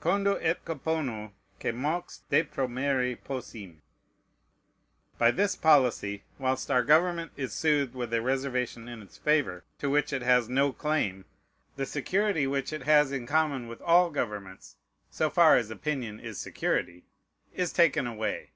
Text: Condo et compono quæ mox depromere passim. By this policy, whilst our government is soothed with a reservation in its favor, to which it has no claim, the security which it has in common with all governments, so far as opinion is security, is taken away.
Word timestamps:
Condo 0.00 0.36
et 0.36 0.64
compono 0.64 1.32
quæ 1.60 1.74
mox 1.74 2.22
depromere 2.30 3.18
passim. 3.22 3.82
By 5.18 5.30
this 5.30 5.56
policy, 5.56 6.24
whilst 6.38 6.70
our 6.70 6.82
government 6.82 7.32
is 7.36 7.52
soothed 7.52 7.94
with 7.94 8.10
a 8.14 8.22
reservation 8.22 8.88
in 8.88 9.02
its 9.02 9.18
favor, 9.18 9.62
to 9.80 9.90
which 9.90 10.10
it 10.10 10.22
has 10.22 10.48
no 10.48 10.72
claim, 10.72 11.26
the 11.76 11.84
security 11.84 12.46
which 12.46 12.72
it 12.72 12.84
has 12.84 13.12
in 13.12 13.26
common 13.26 13.68
with 13.68 13.82
all 13.82 14.08
governments, 14.08 14.76
so 15.10 15.28
far 15.28 15.58
as 15.58 15.70
opinion 15.70 16.18
is 16.18 16.40
security, 16.40 17.04
is 17.52 17.70
taken 17.70 18.06
away. 18.06 18.52